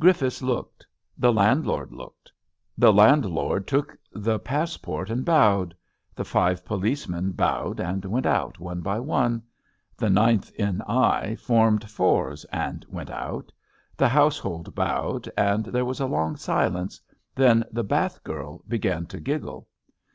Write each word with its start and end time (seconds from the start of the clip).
Griffiths 0.00 0.40
looked. 0.40 0.86
The 1.18 1.34
landlord 1.34 1.92
looked. 1.92 2.32
The 2.78 2.90
landlord 2.94 3.66
took 3.66 3.94
the 4.10 4.38
passport 4.38 5.10
and 5.10 5.22
bowed. 5.22 5.74
The 6.14 6.24
five 6.24 6.64
policemen 6.64 7.32
bowed 7.32 7.78
and 7.78 8.02
went 8.06 8.24
out 8.24 8.58
one 8.58 8.80
by 8.80 8.98
one; 9.00 9.42
the 9.94 10.06
9th 10.06 10.50
N. 10.58 10.80
I. 10.88 11.34
formed 11.36 11.90
fours 11.90 12.46
and 12.46 12.86
went 12.88 13.10
out; 13.10 13.52
the 13.98 14.08
house 14.08 14.38
hold 14.38 14.74
bowed, 14.74 15.30
and 15.36 15.66
there 15.66 15.84
was 15.84 16.00
a 16.00 16.06
long 16.06 16.36
silence. 16.36 16.98
Then 17.34 17.62
the 17.70 17.84
bath 17.84 18.24
girl 18.24 18.62
began 18.66 19.04
to 19.08 19.20
giggle. 19.20 19.68